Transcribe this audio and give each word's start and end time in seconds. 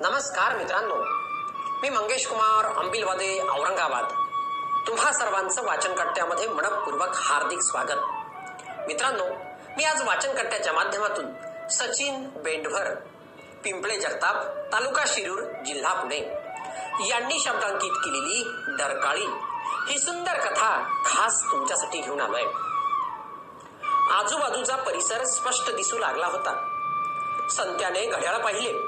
नमस्कार 0.00 0.56
मित्रांनो. 0.56 0.94
मी 1.82 1.88
मंगेश 1.88 2.26
कुमार 2.26 2.64
अंबिलवादे 2.64 3.40
औरंगाबाद. 3.40 4.04
तुम्हा 4.86 5.12
सर्वांचं 5.12 5.64
वाचन 5.64 5.94
कट्ट्यामध्ये 5.94 6.48
मनपूर्वक 6.48 7.08
हार्दिक 7.14 7.60
स्वागत. 7.60 7.98
मित्रांनो 8.86 9.24
मी 9.76 9.84
आज 9.84 10.02
वाचन 10.02 10.34
कट्ट्याच्या 10.34 10.72
माध्यमातून 10.72 11.26
सचिन 11.68 12.28
बेंडभर 12.36 12.94
पिंपळे 13.64 13.98
जगताप 14.00 14.36
तालुका 14.72 15.04
शिरूर 15.06 15.42
जिल्हा 15.66 15.94
पुणे 15.94 16.18
यांनी 17.08 17.38
शब्दांकित 17.40 17.92
केलेली 17.92 18.52
डरकाळी 18.68 19.26
ही 19.88 19.98
सुंदर 19.98 20.38
कथा 20.38 21.02
खास 21.06 21.42
तुमच्यासाठी 21.42 22.00
घेऊन 22.00 22.20
आलोय. 22.20 22.44
आजूबाजूचा 24.12 24.76
परिसर 24.76 25.24
स्पष्ट 25.24 25.70
दिसू 25.70 25.98
लागला 25.98 26.26
होता. 26.26 26.68
संत्याने 27.50 28.06
घड्याळ 28.06 28.36
पाहिले. 28.36 28.87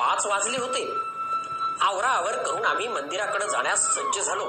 पाच 0.00 0.26
वाजले 0.26 0.58
होते. 0.58 0.96
आवराआवर 1.80 2.42
करून 2.42 2.64
आम्ही 2.64 2.88
मंदिराकडे 2.88 3.48
जाण्यास 3.48 3.94
सज्ज 3.94 4.20
झालो. 4.20 4.44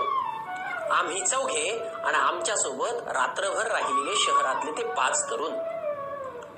आम्ही 0.92 1.26
चौघे 1.26 1.88
आणि 2.06 2.18
आमच्यासोबत 2.18 3.08
रात्रभर 3.08 3.68
राहिलेले 3.68 4.16
शहरातले 4.16 4.72
ते 4.72 4.84
पाच 4.84 5.32
तरुण. 5.32 5.52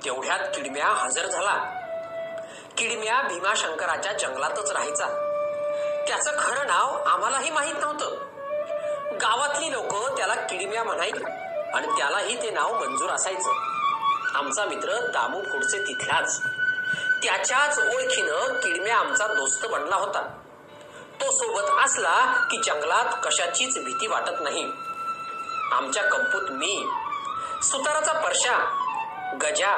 तेवढ्यात 0.04 0.38
किडम्या 0.54 0.86
हजर 0.86 1.26
झाला. 1.26 1.54
किडम्या 2.78 3.22
भीमाशंकराच्या 3.22 4.12
जंगलातच 4.12 4.70
राहायचा. 4.70 5.06
त्याचं 6.08 6.30
खरं 6.38 6.66
नाव 6.66 7.02
आम्हालाही 7.08 7.50
माहीत 7.50 7.74
नव्हतं. 7.80 8.10
गावातली 9.12 9.72
लोक 9.72 10.16
त्याला 10.16 10.34
किडम्या 10.34 10.84
म्हणायची 10.84 11.24
आणि 11.74 11.86
त्यालाही 11.86 12.42
ते 12.42 12.50
नाव 12.50 12.74
मंजूर 12.74 13.10
असायचं. 13.10 13.50
आमचा 14.34 14.64
मित्र 14.64 15.06
दामू 15.06 15.40
पुढचे 15.40 15.82
तिथलाच. 15.82 16.42
त्याच्याच 17.22 17.78
ओळखीनं 17.78 18.60
किडम्या 18.60 18.96
आमचा 18.96 19.26
दोस्त 19.26 19.66
बनला 19.66 19.96
होता. 19.96 20.22
तो 21.20 21.30
सोबत 21.30 21.84
असला 21.84 22.48
की 22.50 22.56
जंगलात 22.56 23.04
कशाचीच 23.24 23.84
भीती 23.84 24.06
वाटत 24.06 24.40
नाही. 24.40 24.72
आमच्या 25.72 26.02
कंपूत 26.02 26.50
मी 26.50 26.88
सुताराचा 27.62 28.12
परशा 28.12 28.80
गजा 29.42 29.70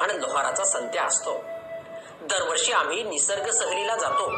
आणि 0.00 0.20
लोहाराचा 0.20 0.64
संत्या 0.64 1.04
असतो. 1.04 1.40
दरवर्षी 2.22 2.72
आम्ही 2.72 3.02
निसर्ग 3.02 3.50
सहलीला 3.50 3.96
जातो. 3.96 4.30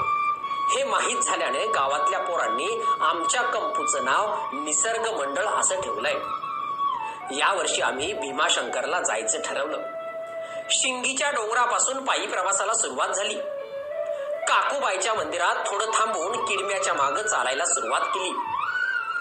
हे 0.71 0.85
माहीत 0.85 1.21
झाल्याने 1.21 1.67
गावातल्या 1.67 2.21
पोरांनी 2.21 2.85
आमच्या 3.01 3.43
कंपूचं 3.43 4.05
नाव 4.05 4.37
निसर्ग 4.53 5.11
मंडळ 5.11 5.45
असं 5.45 5.81
ठेवलंय. 5.81 6.15
यावर्षी 7.39 7.83
आम्ही 7.83 8.13
भीमाशंकरला 8.13 9.01
जायचं 9.01 9.39
ठरवलं. 9.43 9.79
शिंगीच्या 10.71 11.31
डोंगरापासून 11.31 12.05
पायी 12.05 12.27
प्रवासाला 12.27 12.75
सुरुवात 12.75 13.09
झाली. 13.09 13.35
काकूबाईच्या 14.49 15.15
मंदिरात 15.15 15.57
थोडं 15.67 15.87
थांबून 15.87 16.45
किडम्याच्या 16.45 16.95
माग 16.95 17.13
चालायला 17.13 17.65
सुरुवात 17.65 18.01
केली. 18.01 18.31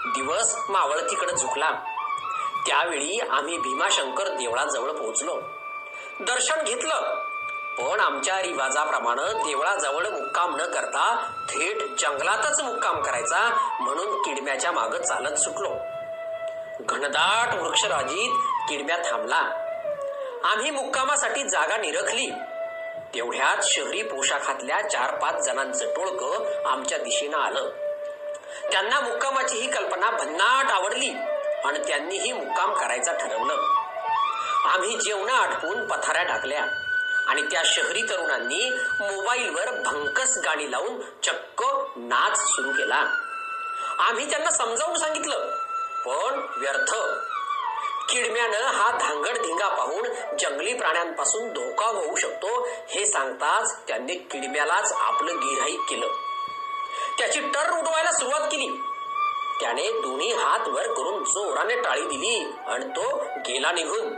दिवस 0.06 0.56
मावळतीकडे 0.68 1.32
झुकला. 1.32 1.70
त्यावेळी 2.66 3.18
आम्ही 3.18 3.58
भीमाशंकर 3.58 4.28
देवळाजवळ 4.28 4.90
पोहोचलो. 4.90 5.40
दर्शन 6.20 6.64
घेतलं. 6.64 7.24
पण 7.78 8.00
आमच्या 8.00 8.42
रिवाजाप्रमाणे 8.42 9.32
देवळाजवळ 9.32 10.08
मुक्काम 10.08 10.56
न 10.56 10.66
करता 10.66 11.32
थेट 11.48 12.00
जंगलातच 12.00 12.60
मुक्काम 12.60 13.02
करायचा 13.02 13.68
म्हणून 13.80 14.22
किडम्याच्या 14.22 14.72
माग 14.72 14.88
चालत 14.88 15.34
सुटलो. 15.34 15.74
घनदाट 16.80 17.54
वृक्षराजीत 17.54 18.30
किडम्या 18.68 18.96
थांबला. 18.96 19.59
आम्ही 20.44 20.70
मुक्कामासाठी 20.70 21.48
जागा 21.48 21.76
निरखली. 21.76 22.30
तेवढ्यात 23.14 23.56
शहरी 23.62 24.02
पोशाखातल्या 24.02 24.80
चार 24.88 25.14
पाच 25.14 25.44
जणांचं 25.44 25.86
टोळकं 25.86 26.62
आमच्या 26.66 26.98
दिशेनं 26.98 27.38
आलं. 27.38 27.68
त्यांना 28.72 29.00
मुक्कामाची 29.00 29.56
ही 29.56 29.70
कल्पना 29.70 30.10
भन्नाट 30.10 30.70
आवडली 30.70 31.10
आणि 31.64 31.78
त्यांनीही 31.88 32.32
मुक्काम 32.32 32.74
करायचा 32.74 33.12
ठरवलं. 33.12 33.56
आम्ही 34.64 34.96
जेवण 34.96 35.30
आटपून 35.30 35.86
पथाऱ्या 35.86 36.22
ढाकल्या 36.22 36.64
आणि 37.28 37.42
त्या 37.42 37.62
शहरी 37.64 38.02
तरुणांनी 38.02 38.70
मोबाईलवर 39.00 39.70
भंकस 39.70 40.38
गाणी 40.44 40.70
लावून 40.70 41.00
चक्क 41.22 41.64
नाच 41.96 42.38
सुरू 42.38 42.70
केला. 42.70 43.04
आम्ही 43.98 44.30
त्यांना 44.30 44.50
समजावून 44.50 44.96
सांगितलं 44.96 45.56
पण 46.06 46.46
व्यर्थ 46.56 46.94
किडम्यानं 48.10 48.56
हा 48.56 48.90
धांगड 48.90 49.38
धिंगा 49.38 49.68
पाहून 49.68 50.36
जंगली 50.36 50.74
प्राण्यांपासून 50.74 51.48
धोका 51.48 51.86
होऊ 51.86 52.16
शकतो 52.16 52.68
हे 52.88 53.06
सांगताच 53.06 53.88
त्यांनी 53.88 54.14
किडम्यालाच 54.14 54.92
आपलं 54.92 55.36
गिराईक 55.36 55.80
केलं. 55.90 56.06
त्याची 57.18 57.40
टर 57.40 57.78
उडवायला 57.78 58.12
सुरुवात 58.12 58.40
केली. 58.40 58.68
त्याने 59.60 59.82
दोन्ही 59.82 60.32
हात 60.32 60.68
वर 60.68 60.82
करून 60.82 61.24
जोराने 61.24 61.74
टाळी 61.74 62.02
दिली 62.02 62.52
आणि 62.66 62.84
तो 62.86 63.24
गेला 63.48 63.72
निघून. 63.72 64.14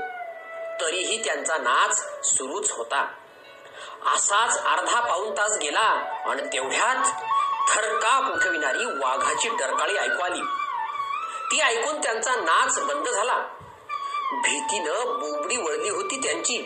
तरीही 0.81 1.25
त्यांचा 1.25 1.57
नाच 1.57 2.25
सुरूच 2.25 2.71
होता. 2.71 3.07
असाच 4.15 4.65
अर्धा 4.65 5.01
पाऊन 5.01 5.33
तास 5.33 5.59
गेला 5.63 6.15
आणि 6.31 6.43
तेवढ्यात 6.43 7.05
थरकाप 7.71 8.35
उठविणारी 8.35 8.85
वाघाची 8.85 9.49
डरकाळी 9.49 9.97
ऐकू 9.97 10.23
आली. 10.23 10.43
ती 11.51 11.61
ऐकून 11.61 12.03
त्यांचा 12.03 12.35
नाच 12.35 12.81
बंद 12.81 13.09
झाला. 13.09 13.49
भीतीनं 14.33 14.93
बोबडी 14.93 15.57
वळली 15.57 15.89
होती 15.89 16.21
त्यांची. 16.25 16.59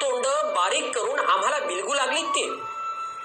तोंड 0.00 0.26
बारीक 0.56 0.98
करून 0.98 1.18
आम्हाला 1.20 1.58
बिलगू 1.58 1.94
लागली 1.94 2.22
ते. 2.22 2.78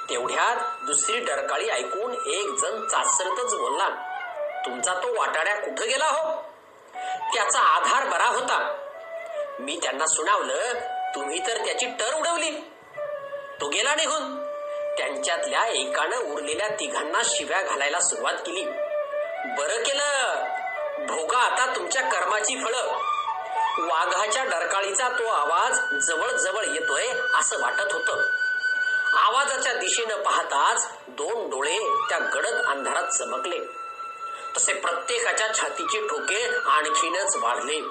तेवढ्यात 0.10 0.86
दुसरी 0.86 1.20
डरकाळी 1.20 1.70
ऐकून 1.70 2.14
एक 2.28 2.48
जण 2.50 2.88
चाचरतच 2.88 3.56
बोलला 3.56 3.90
तुमचा 4.66 4.94
तो 4.94 5.20
वाटाड्या 5.20 5.56
कुठं 5.56 5.88
गेला 5.90 6.06
हो? 6.06 6.42
त्याचा 7.34 7.60
आधार 7.60 8.10
बरा 8.10 8.28
होता. 8.28 8.78
मी 9.60 9.80
त्यांना 9.84 10.06
सुनावलं 10.08 10.74
तुम्ही 11.16 11.40
तर 11.40 11.66
त्याची 11.66 11.86
टर 11.86 12.14
उडवली. 12.14 12.52
तो 13.62 13.68
गेला 13.68 13.96
निघून. 13.96 14.46
त्यांच्यातल्या 14.98 15.66
एकानं 15.66 16.18
उरलेल्या 16.18 16.68
तिघांना 16.68 17.22
शिव्या 17.26 17.62
घालायला 17.62 18.00
सुरुवात 18.00 18.34
केली. 18.34 18.66
बरं 19.46 19.84
केलं. 19.84 20.34
भोगा 21.08 21.38
आता 21.38 21.76
तुमच्या 21.76 22.02
कर्माची 22.02 22.56
फळं. 22.56 23.13
वाघाच्या 23.80 24.44
डरकाळीचा 24.44 25.10
तो 25.10 25.28
आवाज 25.28 25.80
जवळजवळ 26.06 26.64
येतोय 26.64 27.08
असं 27.40 27.62
वाटत 27.62 27.94
होतं. 27.94 28.22
आवाजाच्या 29.18 29.74
दिशेनं 29.74 30.16
पाहताच 30.16 30.88
दोन 31.08 31.50
डोळे 31.50 31.80
त्या 32.10 32.18
गडद 32.20 32.54
अंधारात 32.54 33.04
चमकले. 33.04 33.60
तसे 34.58 34.74
प्रत्येकाच्या 34.74 35.54
छातीचे 35.54 36.08
ठोके 36.08 36.56
आणखीनच 36.66 37.36
वाढले. 37.36 37.82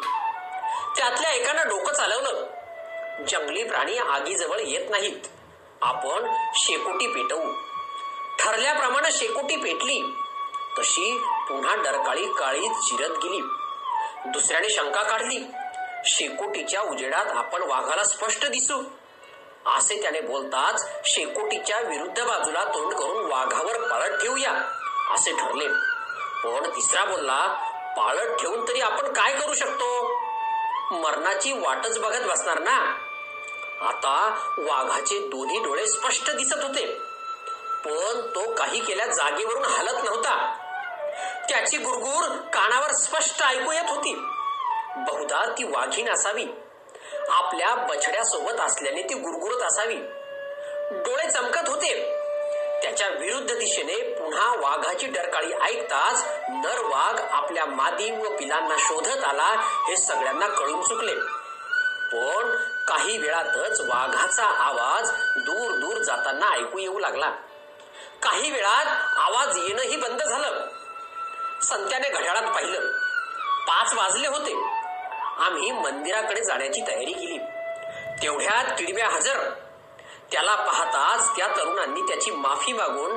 त्यातल्या 0.96 1.30
एकानं 1.30 1.68
डोकं 1.68 1.92
चालवलं. 1.92 2.46
जंगली 3.28 3.64
प्राणी 3.64 3.98
आगीजवळ 3.98 4.58
येत 4.60 4.90
नाहीत. 4.90 5.20
आपण 5.82 6.34
शेकोटी 6.54 7.06
पेटवू. 7.06 7.52
ठरल्याप्रमाणे 8.38 9.12
शेकोटी 9.12 9.56
पेटली. 9.56 10.02
तशी 10.78 11.18
पुन्हा 11.48 11.74
डरकाळी 11.74 12.26
काळी 12.26 12.68
चिरत 12.68 13.10
गेली. 13.10 13.40
दुसऱ्याने 14.26 14.68
शंका 14.70 15.02
काढली. 15.02 15.44
शेकोटीच्या 16.04 16.80
उजेडात 16.80 17.26
आपण 17.26 17.62
वाघाला 17.62 18.04
स्पष्ट 18.04 18.46
दिसू. 18.46 18.82
असे 19.66 20.02
त्याने 20.02 20.20
बोलताच 20.20 20.90
शेकोटीच्या 21.04 21.80
विरुद्ध 21.80 22.22
बाजूला 22.22 22.64
तोंड 22.64 22.94
करून 22.94 23.30
वाघावर 23.30 23.88
पाळत 23.88 24.20
ठेवूया 24.20 24.50
असे 25.10 25.32
ठरले. 25.32 25.68
पण 26.44 26.70
तिसरा 26.76 27.04
बोलला 27.04 27.46
पाळत 27.96 28.36
ठेवून 28.40 28.68
तरी 28.68 28.80
आपण 28.80 29.12
काय 29.12 29.34
करू 29.34 29.54
शकतो? 29.54 30.08
मरणाची 30.90 31.52
वाटच 31.52 31.98
बघत 31.98 32.26
बसणार 32.26 32.58
ना? 32.58 32.96
आता 33.80 34.44
वाघाचे 34.58 35.18
दोन्ही 35.18 35.58
डोळे 35.58 35.86
स्पष्ट 35.86 36.30
दिसत 36.30 36.62
होते. 36.62 36.86
पण 37.84 38.20
तो 38.34 38.54
काही 38.54 38.80
केल्या 38.80 39.06
जागेवरून 39.06 39.64
हलत 39.64 40.04
नव्हता. 40.04 40.58
त्याची 41.48 41.78
गुरगुर 41.78 42.36
कानावर 42.36 42.92
स्पष्ट 42.92 43.42
ऐकू 43.42 43.72
येत 43.72 43.90
होती. 43.90 44.14
बहुधा 44.96 45.44
ती 45.58 45.64
वाघीण 45.64 46.08
असावी. 46.08 46.46
आपल्या 47.28 47.74
बछड्यासोबत 47.74 48.60
असल्याने 48.60 49.02
ती 49.02 49.14
गुरगुरत 49.14 49.62
असावी. 49.62 49.96
डोळे 50.90 51.30
चमकत 51.30 51.68
होते. 51.68 52.22
त्याच्या 52.82 53.08
विरुद्ध 53.08 53.54
दिशेने 53.54 54.14
पुन्हा 54.14 54.54
वाघाची 54.56 55.06
डरकाळी 55.06 55.52
ऐकताच 55.52 56.24
नर 56.48 56.84
वाघ 56.84 57.20
आपल्या 57.20 57.66
मादी 57.66 58.10
व 58.10 58.36
पिलांना 58.36 58.76
शोधत 58.78 59.24
आला 59.24 59.48
हे 59.88 59.96
सगळ्यांना 59.96 60.46
कळून 60.46 60.82
चुकले. 60.82 61.14
पण 62.12 62.56
काही 62.88 63.18
वेळातच 63.18 63.80
वाघाचा 63.80 64.44
आवाज 64.44 65.10
दूर 65.36 65.78
दूर 65.78 66.02
जाताना 66.02 66.54
ऐकू 66.54 66.78
येऊ 66.78 66.98
लागला. 66.98 67.30
काही 68.22 68.50
वेळात 68.50 68.86
आवाज 69.18 69.58
येणंही 69.58 69.96
बंद 69.96 70.22
झालं. 70.22 70.81
संत्याने 71.62 72.08
घड्याळात 72.08 72.42
पाहिलं. 72.42 72.92
पाच 73.68 73.94
वाजले 73.94 74.28
होते. 74.28 74.54
आम्ही 75.44 75.70
मंदिराकडे 75.70 76.44
जाण्याची 76.44 76.80
तयारी 76.80 77.12
केली. 77.12 77.38
तेवढ्यात 78.22 78.64
किडम्या 78.78 79.08
हजर. 79.08 79.50
त्याला 80.32 80.54
पाहताच 80.54 81.36
त्या 81.36 81.46
तरुणांनी 81.46 82.00
त्याची 82.00 82.30
माफी 82.30 82.72
मागून 82.72 83.10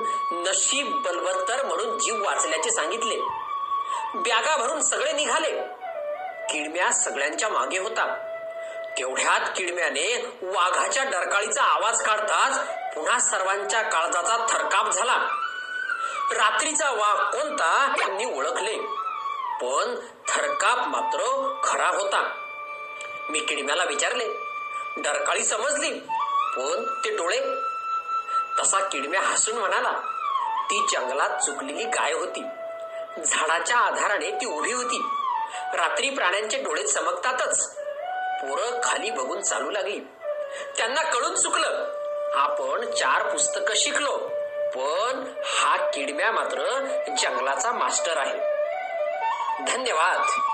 नशीब 0.50 1.02
बलवत्तर 1.02 1.66
म्हणून 1.66 2.00
जीव 2.00 2.26
वाचल्याचे 2.26 2.72
सांगितले. 2.72 3.16
बॅगा 4.16 4.58
भरून 4.58 4.82
सगळे 4.82 5.12
निघाले. 5.12 5.52
किडम्या 6.50 6.92
सगळ्यांच्या 6.92 7.50
मागे 7.50 7.78
होता. 7.78 8.32
तेवढ्यात 8.98 9.42
किडम्याने 9.56 10.38
वाघाच्या 10.42 11.04
डरकाळीचा 11.04 11.64
आवाज 11.64 12.04
काढताच 12.04 12.60
पुन्हा 12.96 13.20
सर्वांच्या 13.20 13.82
काळजाचा 13.82 14.46
थरकाप 14.50 14.90
झाला. 14.90 15.28
रात्रीचा 16.32 16.90
वाघ 16.92 17.36
कोणता 17.36 17.96
त्यांनी 17.98 18.26
ओळखले. 18.26 18.78
पण 19.62 19.96
थरकाप 20.28 20.88
मात्र 20.88 21.52
खरा 21.64 21.88
होता. 21.88 22.30
मी 23.30 23.40
किडम्याला 23.40 23.84
विचारले 23.84 24.28
डरकाळी 24.98 25.44
समजली? 25.44 26.00
पण 26.58 26.84
ते 27.06 27.10
डोळे? 27.18 27.40
तसा 28.60 28.80
किडम्या 28.80 29.22
हसून 29.22 29.58
म्हणाला 29.58 29.92
ती 30.72 30.88
जंगलात 30.92 31.30
चुकलेली 31.30 31.84
गाय 31.84 32.14
होती. 32.14 32.44
झाडाच्या 33.26 33.78
आधाराने 33.78 34.32
ती 34.32 34.46
उभी 34.46 34.74
होती. 34.74 35.04
रात्री 35.74 36.10
प्राण्यांचे 36.10 36.58
डोळे 36.58 36.84
चमकतातच. 36.84 37.76
पोरं 38.42 38.80
खाली 38.84 39.10
बघून 39.10 39.42
चालू 39.42 39.72
लागली. 39.72 40.00
त्यांना 40.78 41.02
कळून 41.02 41.36
चुकलं. 41.36 41.86
आपण 42.36 42.92
चार 42.92 43.32
पुस्तकं 43.32 43.74
शिकलो. 43.76 44.30
पण 44.74 45.24
हा 45.46 45.92
किडम्या 45.92 46.32
मात्र 46.32 46.86
जंगलाचा 47.18 47.72
मास्टर 47.72 48.18
आहे. 48.18 48.40
धन्यवाद. 49.68 50.52